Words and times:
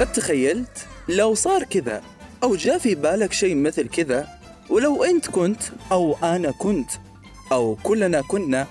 قد 0.00 0.12
تخيلت 0.12 0.86
لو 1.08 1.34
صار 1.34 1.62
كذا 1.62 2.02
أو 2.42 2.54
جاء 2.54 2.78
في 2.78 2.94
بالك 2.94 3.32
شيء 3.32 3.56
مثل 3.56 3.88
كذا 3.88 4.28
ولو 4.70 5.04
أنت 5.04 5.30
كنت 5.30 5.62
أو 5.92 6.16
أنا 6.22 6.50
كنت 6.50 6.90
أو 7.52 7.76
كلنا 7.82 8.20
كنا 8.20 8.66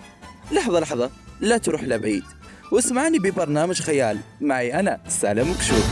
لحظة 0.51 0.79
لحظة 0.79 1.09
لا 1.41 1.57
تروح 1.57 1.83
لبعيد. 1.83 2.23
واسمعني 2.71 3.19
ببرنامج 3.19 3.81
خيال. 3.81 4.17
معي 4.41 4.79
أنا 4.79 4.99
سالم 5.07 5.53
كشوف 5.53 5.85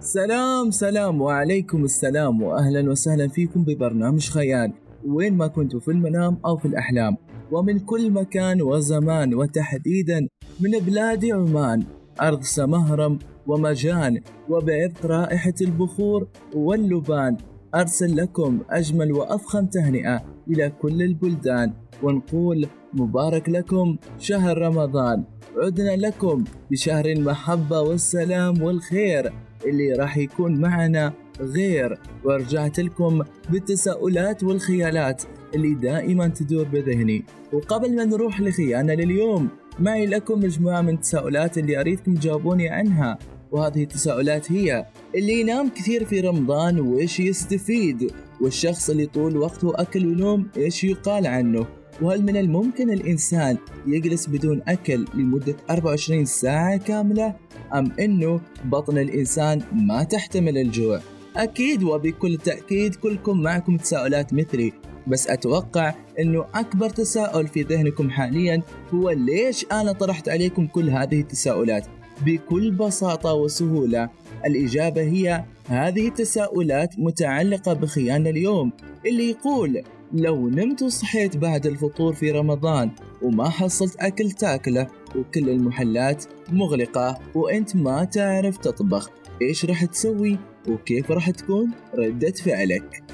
سلام 0.00 0.70
سلام 0.70 1.20
وعليكم 1.20 1.84
السلام 1.84 2.42
واهلا 2.42 2.90
وسهلا 2.90 3.28
فيكم 3.28 3.64
ببرنامج 3.64 4.30
خيال. 4.30 4.72
وين 5.04 5.36
ما 5.36 5.46
كنتوا 5.46 5.80
في 5.80 5.88
المنام 5.90 6.38
أو 6.46 6.56
في 6.56 6.68
الأحلام. 6.68 7.16
ومن 7.52 7.78
كل 7.78 8.10
مكان 8.10 8.62
وزمان 8.62 9.34
وتحديدا 9.34 10.28
من 10.60 10.70
بلاد 10.70 11.24
عمان 11.24 11.82
ارض 12.20 12.42
سمهرم 12.42 13.18
ومجان 13.46 14.20
وبعرق 14.48 15.06
رائحة 15.06 15.54
البخور 15.60 16.28
واللبان. 16.54 17.36
أرسل 17.74 18.16
لكم 18.16 18.60
أجمل 18.70 19.12
وأفخم 19.12 19.66
تهنئة 19.66 20.22
إلى 20.48 20.72
كل 20.82 21.02
البلدان 21.02 21.72
ونقول 22.02 22.66
مبارك 22.94 23.48
لكم 23.48 23.96
شهر 24.18 24.58
رمضان. 24.58 25.24
عدنا 25.56 25.96
لكم 25.96 26.44
بشهر 26.70 27.06
المحبة 27.06 27.80
والسلام 27.80 28.62
والخير 28.62 29.32
اللي 29.66 29.92
راح 29.92 30.18
يكون 30.18 30.60
معنا 30.60 31.12
غير. 31.40 31.98
ورجعت 32.24 32.80
لكم 32.80 33.22
بالتساؤلات 33.50 34.44
والخيالات 34.44 35.22
اللي 35.54 35.74
دائما 35.74 36.28
تدور 36.28 36.64
بذهني. 36.64 37.24
وقبل 37.52 37.96
ما 37.96 38.04
نروح 38.04 38.40
لخيانة 38.40 38.94
لليوم 38.94 39.48
معي 39.78 40.06
لكم 40.06 40.40
مجموعة 40.40 40.80
من 40.80 40.94
التساؤلات 40.94 41.58
اللي 41.58 41.80
أريدكم 41.80 42.14
تجاوبوني 42.14 42.68
عنها. 42.68 43.18
وهذه 43.52 43.82
التساؤلات 43.82 44.52
هي 44.52 44.86
اللي 45.14 45.40
ينام 45.40 45.68
كثير 45.68 46.04
في 46.04 46.20
رمضان 46.20 46.80
وإيش 46.80 47.20
يستفيد؟ 47.20 48.12
والشخص 48.40 48.90
اللي 48.90 49.06
طول 49.06 49.36
وقته 49.36 49.72
أكل 49.74 50.06
ونوم 50.06 50.48
إيش 50.56 50.84
يقال 50.84 51.26
عنه؟ 51.26 51.66
وهل 52.02 52.22
من 52.22 52.36
الممكن 52.36 52.90
الإنسان 52.90 53.56
يجلس 53.86 54.26
بدون 54.26 54.62
أكل 54.68 55.04
لمدة 55.14 55.56
24 55.70 56.24
ساعة 56.24 56.76
كاملة؟ 56.76 57.34
أم 57.74 57.92
أنه 58.00 58.40
بطن 58.64 58.98
الإنسان 58.98 59.62
ما 59.72 60.02
تحتمل 60.02 60.58
الجوع؟ 60.58 61.00
أكيد 61.36 61.82
وبكل 61.82 62.36
تأكيد 62.36 62.94
كلكم 62.94 63.42
معكم 63.42 63.76
تساؤلات 63.76 64.34
مثلي 64.34 64.72
بس 65.06 65.28
أتوقع 65.28 65.94
أنه 66.18 66.44
أكبر 66.54 66.90
تساؤل 66.90 67.46
في 67.46 67.62
ذهنكم 67.62 68.10
حاليا 68.10 68.62
هو 68.94 69.10
ليش 69.10 69.66
أنا 69.72 69.92
طرحت 69.92 70.28
عليكم 70.28 70.66
كل 70.66 70.90
هذه 70.90 71.20
التساؤلات؟ 71.20 71.86
بكل 72.26 72.70
بساطة 72.70 73.34
وسهولة. 73.34 74.08
الإجابة 74.46 75.02
هي 75.02 75.44
هذه 75.68 76.08
التساؤلات 76.08 76.98
متعلقة 76.98 77.72
بخيانة 77.72 78.30
اليوم 78.30 78.72
اللي 79.06 79.30
يقول 79.30 79.82
لو 80.12 80.48
نمت 80.48 80.82
وصحيت 80.82 81.36
بعد 81.36 81.66
الفطور 81.66 82.12
في 82.12 82.30
رمضان 82.30 82.90
وما 83.22 83.48
حصلت 83.48 83.96
أكل 83.96 84.30
تاكلة 84.30 84.86
وكل 85.16 85.48
المحلات 85.48 86.24
مغلقة 86.52 87.18
وأنت 87.34 87.76
ما 87.76 88.04
تعرف 88.04 88.56
تطبخ. 88.56 89.10
إيش 89.48 89.64
راح 89.64 89.84
تسوي 89.84 90.38
وكيف 90.68 91.10
راح 91.10 91.30
تكون 91.30 91.70
ردة 91.94 92.32
فعلك. 92.44 93.04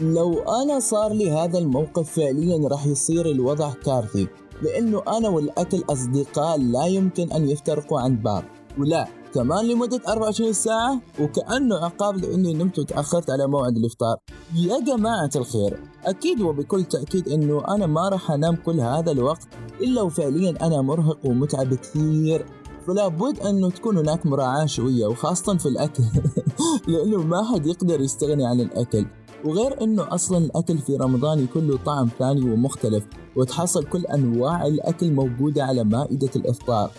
لو 0.00 0.38
أنا 0.62 0.80
صار 0.80 1.12
لي 1.12 1.30
هذا 1.30 1.58
الموقف 1.58 2.10
فعليا 2.10 2.68
راح 2.68 2.86
يصير 2.86 3.26
الوضع 3.26 3.72
كارثي 3.84 4.28
لأنه 4.62 5.02
أنا 5.08 5.28
والأكل 5.28 5.84
أصدقاء 5.90 6.58
لا 6.58 6.86
يمكن 6.86 7.32
أن 7.32 7.48
يفترقوا 7.48 8.00
عن 8.00 8.16
بعض. 8.16 8.44
ولا 8.78 9.08
كمان 9.34 9.68
لمدة 9.68 10.00
24 10.08 10.52
ساعة 10.52 11.00
وكأنه 11.20 11.84
عقاب 11.84 12.16
لأني 12.16 12.54
نمت 12.54 12.78
وتأخرت 12.78 13.30
على 13.30 13.46
موعد 13.46 13.76
الإفطار. 13.76 14.16
يا 14.54 14.80
جماعة 14.80 15.30
الخير 15.36 15.80
أكيد 16.04 16.40
وبكل 16.40 16.84
تأكيد 16.84 17.28
أنه 17.28 17.62
أنا 17.68 17.86
ما 17.86 18.08
راح 18.08 18.30
أنام 18.30 18.56
كل 18.56 18.80
هذا 18.80 19.12
الوقت 19.12 19.48
إلا 19.80 20.02
وفعليا 20.02 20.66
أنا 20.66 20.82
مرهق 20.82 21.26
ومتعب 21.26 21.74
كثير. 21.74 22.46
فلا 22.86 23.08
بد 23.08 23.40
أنه 23.40 23.70
تكون 23.70 23.98
هناك 23.98 24.26
مراعاة 24.26 24.66
شوية 24.66 25.06
وخاصة 25.06 25.56
في 25.56 25.66
الأكل. 25.66 26.02
لأنه 26.88 27.22
ما 27.22 27.44
حد 27.44 27.66
يقدر 27.66 28.00
يستغني 28.00 28.46
عن 28.46 28.60
الأكل. 28.60 29.06
وغير 29.44 29.82
أنه 29.82 30.14
أصلا 30.14 30.38
الأكل 30.38 30.78
في 30.78 30.96
رمضان 30.96 31.38
يكون 31.38 31.66
له 31.66 31.78
طعم 31.86 32.08
ثاني 32.18 32.52
ومختلف 32.52 33.04
وتحصل 33.36 33.84
كل 33.84 34.06
أنواع 34.06 34.66
الأكل 34.66 35.12
موجودة 35.12 35.64
على 35.64 35.84
مائدة 35.84 36.30
الإفطار. 36.36 36.90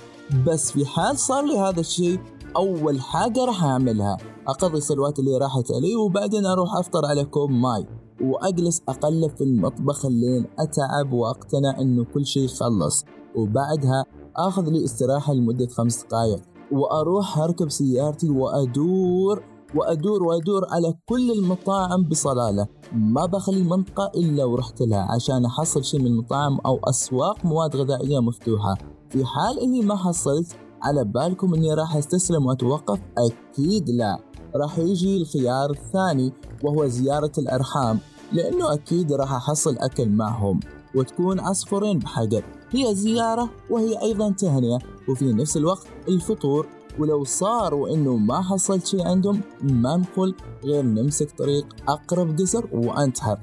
بس 0.48 0.72
في 0.72 0.86
حال 0.86 1.20
صار 1.20 1.46
لي 1.46 1.58
هذا 1.58 1.80
الشيء 1.80 2.20
أول 2.56 3.02
حاجة 3.02 3.46
راح 3.46 3.64
أعملها. 3.64 4.18
أقضي 4.48 4.78
الصلوات 4.78 5.20
اللي 5.20 5.38
راحت 5.38 5.72
علي 5.72 5.96
وبعدين 5.96 6.46
أروح 6.46 6.76
أفطر 6.76 7.06
على 7.06 7.26
كوب 7.26 7.50
ماي. 7.50 7.86
وأجلس 8.22 8.82
أقلب 8.90 9.36
في 9.38 9.44
المطبخ 9.44 10.06
اللين 10.06 10.46
أتعب 10.60 11.14
وأقتنع 11.14 11.82
أنه 11.82 12.06
كل 12.14 12.26
شيء 12.26 12.48
خلص. 12.48 13.06
وبعدها 13.36 14.06
أخذ 14.38 14.70
لي 14.70 14.86
استراحة 14.86 15.34
لمدة 15.34 15.68
خمس 15.68 16.04
دقائق 16.04 16.42
وأروح 16.72 17.38
أركب 17.38 17.70
سيارتي 17.70 18.30
وأدور 18.30 19.44
وأدور 19.76 20.24
وأدور 20.24 20.66
على 20.72 20.94
كل 21.06 21.32
المطاعم 21.32 22.04
بصلالة. 22.04 22.68
ما 22.94 23.26
بخلي 23.26 23.64
منطقه 23.64 24.12
إلا 24.16 24.44
ورحت 24.46 24.82
لها 24.82 25.08
عشان 25.12 25.46
أحصل 25.46 25.84
شيء 25.84 26.00
من 26.00 26.08
المطاعم 26.08 26.60
أو 26.66 26.80
أسواق 26.84 27.46
مواد 27.46 27.76
غذائية 27.76 28.20
مفتوحة. 28.20 28.78
في 29.10 29.26
حال 29.26 29.60
إني 29.60 29.82
ما 29.82 29.96
حصلت 29.96 30.56
على 30.82 31.04
بالكم 31.04 31.54
إني 31.54 31.74
راح 31.74 31.96
أستسلم 31.96 32.46
وأتوقف؟ 32.46 33.00
أكيد 33.18 33.90
لا. 33.90 34.18
راح 34.56 34.80
يجي 34.80 35.18
الخيار 35.18 35.70
الثاني 35.72 36.34
وهو 36.64 36.88
زيارة 36.88 37.32
الأرحام 37.38 38.00
لأنه 38.32 38.74
أكيد 38.74 39.14
راح 39.14 39.34
أحصل 39.34 39.78
أكل 39.78 40.10
معهم. 40.10 40.60
وتكون 40.96 41.40
عصفورين 41.40 42.00
بحجر. 42.00 42.44
هي 42.74 42.96
زيارة 42.96 43.50
وهي 43.70 44.02
أيضا 44.02 44.32
تهنئة. 44.32 44.80
وفي 45.10 45.34
نفس 45.34 45.58
الوقت 45.58 45.88
الفطور 46.08 46.68
ولو 47.00 47.24
صار 47.24 47.76
وانه 47.76 48.18
ما 48.18 48.42
حصلت 48.42 48.88
شيء 48.88 49.08
عندهم 49.08 49.42
ما 49.62 49.98
نقول 49.98 50.36
غير 50.64 50.84
نمسك 50.84 51.32
طريق 51.38 51.66
أقرب 51.88 52.40
قصر 52.40 52.66
وأنتحر. 52.72 53.38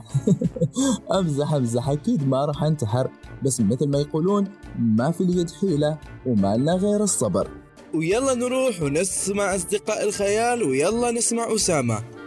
امزح 1.18 1.52
امزح 1.52 1.88
أكيد 1.88 2.28
ما 2.28 2.44
راح 2.44 2.62
أنتحر. 2.62 3.10
بس 3.44 3.60
مثل 3.60 3.88
ما 3.88 3.98
يقولون 3.98 4.48
ما 4.78 5.10
في 5.10 5.20
اليد 5.20 5.50
حيلة 5.50 5.98
وما 6.26 6.56
لنا 6.56 6.74
غير 6.74 7.02
الصبر. 7.02 7.48
ويلا 7.94 8.34
نروح 8.34 8.82
ونسمع 8.82 9.54
أصدقاء 9.54 10.08
الخيال 10.08 10.62
ويلا 10.62 11.10
نسمع 11.10 11.54
أسامة. 11.54 12.19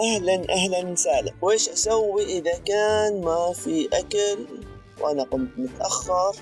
أهلا 0.00 0.34
أهلا 0.50 0.94
سالم 0.94 1.32
وش 1.42 1.68
أسوي 1.68 2.24
إذا 2.24 2.58
كان 2.58 3.20
ما 3.20 3.52
في 3.52 3.88
أكل 3.92 4.46
وأنا 5.00 5.22
قمت 5.22 5.58
متأخر؟ 5.58 6.36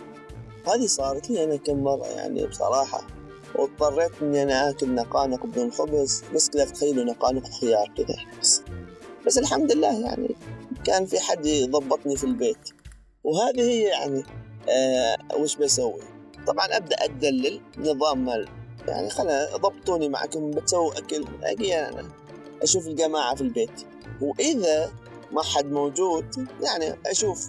هذه 0.66 0.86
صارت 0.86 1.30
لي 1.30 1.44
أنا 1.44 1.56
كم 1.56 1.84
مرة 1.84 2.06
يعني 2.06 2.46
بصراحة. 2.46 3.06
واضطريت 3.54 4.10
إني 4.22 4.42
أنا 4.42 4.70
آكل 4.70 4.94
نقانق 4.94 5.46
بدون 5.46 5.72
خبز 5.72 6.24
بس 6.34 6.48
كذا 6.48 6.64
تخيلوا 6.64 7.04
نقانق 7.04 7.46
وخيار 7.46 7.92
كذا. 7.96 8.16
بس. 8.40 8.62
بس 9.26 9.38
الحمد 9.38 9.72
لله 9.72 10.00
يعني 10.00 10.36
كان 10.84 11.06
في 11.06 11.20
حد 11.20 11.46
يضبطني 11.46 12.16
في 12.16 12.24
البيت. 12.24 12.68
وهذه 13.24 13.60
هي 13.60 13.82
يعني 13.82 14.24
آه 14.68 15.16
وش 15.36 15.56
بسوي؟ 15.56 16.00
طبعا 16.46 16.66
أبدأ 16.66 16.96
أدلل 17.04 17.60
نظام 17.78 18.24
مال 18.24 18.48
يعني 18.88 19.10
خلا 19.10 19.56
ضبطوني 19.56 20.08
معكم 20.08 20.50
بتسووا 20.50 20.98
أكل 20.98 21.24
أجي 21.42 21.74
أنا. 21.76 22.21
أشوف 22.62 22.86
الجماعة 22.86 23.34
في 23.34 23.40
البيت. 23.40 23.86
وإذا 24.20 24.92
ما 25.32 25.42
حد 25.42 25.72
موجود 25.72 26.48
يعني 26.62 26.98
أشوف 27.06 27.48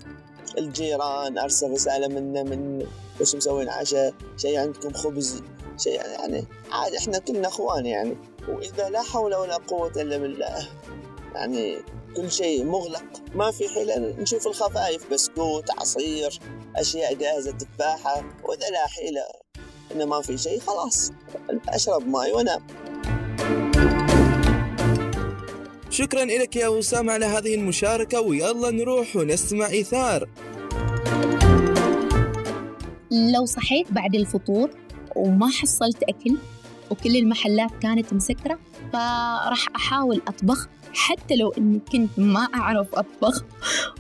الجيران 0.58 1.38
أرسل 1.38 1.72
رسالة 1.72 2.08
منا 2.08 2.44
من 2.44 2.88
وش 3.22 3.36
مسوين 3.36 3.70
عشاء 3.70 4.14
شيء 4.38 4.60
عندكم 4.60 4.94
خبز 4.94 5.42
شيء 5.78 6.02
يعني 6.02 6.46
عادي 6.72 6.98
إحنا 6.98 7.20
كلنا 7.20 7.48
إخوان 7.48 7.86
يعني. 7.86 8.18
وإذا 8.50 8.90
لا 8.90 9.02
حول 9.02 9.36
ولا 9.36 9.58
قوة 9.58 9.92
إلا 9.96 10.18
بالله 10.18 10.68
يعني 11.36 11.78
كل 12.16 12.32
شيء 12.32 12.64
مغلق. 12.64 13.04
ما 13.36 13.52
في 13.52 13.70
حيلة 13.70 13.98
نشوف 13.98 14.48
الخفايف 14.48 15.14
بسكوت 15.14 15.72
عصير 15.72 16.40
أشياء 16.76 17.14
جاهزة 17.14 17.52
تفاحة 17.52 18.24
وإذا 18.44 18.70
لا 18.70 18.88
حيلة 18.88 19.22
إنه 19.92 20.06
ما 20.06 20.22
في 20.22 20.38
شيء 20.38 20.60
خلاص 20.60 21.12
أشرب 21.70 22.08
ماي 22.08 22.32
وأنام. 22.32 22.68
شكرا 25.94 26.26
لك 26.26 26.56
يا 26.56 26.68
وسام 26.68 27.10
على 27.10 27.26
هذه 27.26 27.56
المشاركة 27.56 28.22
ويلا 28.22 28.72
نروح 28.72 29.16
ونسمع 29.16 29.68
إيثار. 29.68 30.30
لو 33.12 33.46
صحيت 33.46 33.92
بعد 33.92 34.16
الفطور 34.16 34.70
وما 35.16 35.48
حصلت 35.48 36.04
أكل 36.04 36.38
وكل 36.92 37.16
المحلات 37.16 37.72
كانت 37.82 38.14
مسكرة 38.14 38.60
فراح 38.94 39.68
أحاول 39.76 40.22
أطبخ 40.28 40.68
حتى 40.94 41.36
لو 41.36 41.50
إني 41.50 41.80
كنت 41.92 42.20
ما 42.20 42.48
أعرف 42.56 42.96
أطبخ. 42.96 43.44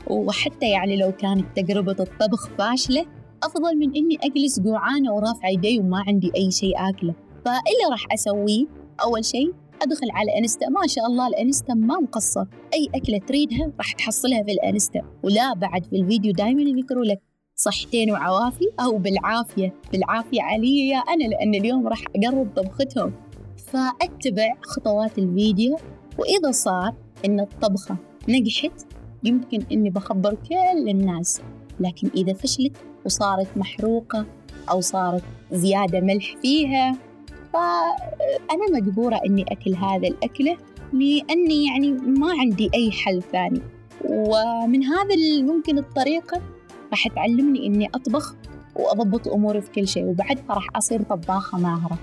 وحتى 0.08 0.70
يعني 0.70 0.98
لو 0.98 1.12
كانت 1.12 1.46
تجربة 1.56 1.96
الطبخ 2.00 2.50
فاشلة 2.58 3.06
أفضل 3.44 3.78
من 3.78 3.96
إني 3.96 4.18
أجلس 4.24 4.60
جوعانة 4.60 5.14
ورافعة 5.14 5.50
يدي 5.50 5.80
وما 5.80 6.04
عندي 6.08 6.32
أي 6.36 6.52
شيء 6.52 6.74
آكله. 6.90 7.14
فاللي 7.46 7.86
راح 7.92 8.06
أسويه 8.14 8.66
أول 9.04 9.26
شيء 9.26 9.54
أدخل 9.84 10.12
على 10.12 10.38
انستا 10.40 10.70
ما 10.70 10.88
شاء 10.88 11.06
الله 11.06 11.28
الإنستا 11.28 11.74
ما 11.74 12.00
مقصر. 12.00 12.46
أي 12.74 12.90
أكلة 12.96 13.18
تريدها 13.18 13.72
راح 13.78 13.92
تحصلها 13.92 14.44
في 14.44 14.52
الإنستا. 14.52 15.02
ولا 15.24 15.54
بعد 15.54 15.86
في 15.86 15.96
الفيديو 15.96 16.34
دائما 16.34 16.62
يذكروا 16.62 17.06
لك 17.06 17.22
صحتين 17.56 18.12
وعوافي 18.12 18.66
أو 18.80 18.98
بالعافية. 18.98 19.74
بالعافية 19.92 20.42
علي 20.42 20.88
يا 20.88 20.98
أنا 20.98 21.24
لأن 21.24 21.56
اليوم 21.56 21.88
راح 21.88 22.04
أقرب 22.16 22.50
طبختهم. 22.56 23.14
فأتبع 23.58 24.54
خطوات 24.62 25.18
الفيديو. 25.18 25.78
وإذا 26.20 26.52
صار 26.52 26.94
إن 27.26 27.40
الطبخة 27.40 27.98
نجحت 28.30 28.88
يمكن 29.24 29.64
إني 29.72 29.90
بخبر 29.90 30.38
كل 30.50 30.90
الناس. 30.90 31.42
لكن 31.80 32.10
إذا 32.16 32.34
فشلت 32.34 32.78
وصارت 33.06 33.58
محروقة 33.58 34.26
أو 34.72 34.82
صارت 34.82 35.24
زيادة 35.52 36.00
ملح 36.00 36.36
فيها 36.42 36.98
فأنا 37.54 38.66
مجبورة 38.74 39.20
إني 39.26 39.46
أكل 39.52 39.76
هذا 39.76 40.08
الأكلة 40.08 40.58
لأني 40.94 41.66
يعني 41.66 41.92
ما 41.92 42.32
عندي 42.40 42.70
أي 42.74 42.92
حل 42.92 43.24
ثاني. 43.32 43.62
ومن 44.06 44.84
هذا 44.84 45.16
ممكن 45.42 45.78
الطريقة 45.78 46.42
راح 46.92 47.08
تعلمني 47.08 47.68
إني 47.68 47.90
أطبخ 47.96 48.36
وأضبط 48.76 49.28
أموري 49.28 49.62
في 49.62 49.72
كل 49.72 49.88
شيء 49.88 50.06
وبعدها 50.06 50.44
راح 50.50 50.68
أصير 50.76 51.02
طباخة 51.02 51.58
ماهرة. 51.58 51.98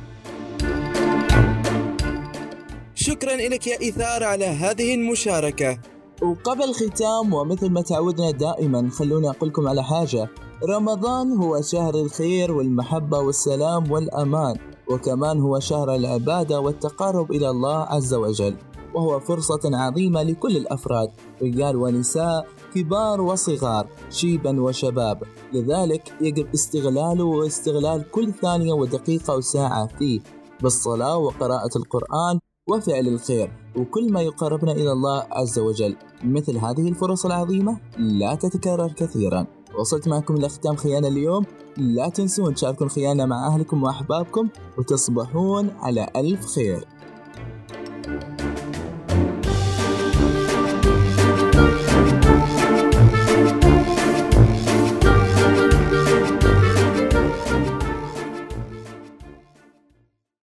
شكرا 2.95 3.37
لك 3.37 3.67
يا 3.67 3.89
إثار 3.89 4.25
على 4.25 4.45
هذه 4.45 4.95
المشاركة. 4.95 5.79
وقبل 6.23 6.75
ختام 6.75 7.35
ومثل 7.35 7.71
ما 7.71 7.83
تعودنا 7.83 8.31
دائما 8.31 8.91
خلوني 8.91 9.31
أقول 9.31 9.49
لكم 9.49 9.69
على 9.69 9.85
حاجة. 9.85 10.29
رمضان 10.69 11.33
هو 11.33 11.63
شهر 11.63 11.95
الخير 11.95 12.53
والمحبة 12.53 13.19
والسلام 13.19 13.91
والأمان. 13.91 14.57
وكمان 14.91 15.41
هو 15.41 15.59
شهر 15.59 15.95
العبادة 15.95 16.61
والتقرب 16.61 17.33
إلى 17.33 17.51
الله 17.51 17.77
عز 17.77 18.15
وجل 18.15 18.57
وهو 18.95 19.21
فرصة 19.21 19.61
عظيمة 19.65 20.23
لكل 20.23 20.57
الأفراد 20.57 21.11
رجال 21.43 21.77
ونساء 21.77 22.47
كبار 22.75 23.21
وصغار 23.21 23.87
شيبا 24.11 24.63
وشباب. 24.63 25.23
لذلك 25.53 26.13
يجب 26.21 26.47
استغلاله 26.55 27.25
واستغلال 27.25 28.11
كل 28.11 28.33
ثانية 28.33 28.73
ودقيقة 28.73 29.37
وساعة 29.37 29.87
فيه 29.87 30.21
بالصلاة 30.63 31.17
وقراءة 31.17 31.71
القرآن 31.77 32.39
وفعل 32.69 33.09
الخير 33.09 33.53
وكل 33.77 34.13
ما 34.13 34.21
يقربنا 34.23 34.73
إلى 34.73 34.93
الله 34.93 35.27
عز 35.33 35.59
وجل. 35.59 35.97
مثل 36.25 36.59
هذه 36.59 36.89
الفرص 36.89 37.27
العظيمة 37.27 37.81
لا 37.99 38.35
تتكرر 38.35 38.93
كثيرا. 38.93 39.47
وصلت 39.79 40.09
معكم 40.09 40.35
لختام 40.35 40.77
خيانة 40.77 41.09
اليوم. 41.09 41.45
لا 41.77 42.09
تنسون 42.09 42.55
تشاركون 42.55 42.89
خيانة 42.89 43.27
مع 43.27 43.47
أهلكم 43.47 43.83
وأحبابكم 43.83 44.49
وتصبحون 44.79 45.71
على 45.81 46.11
ألف 46.17 46.47
خير. 46.47 46.85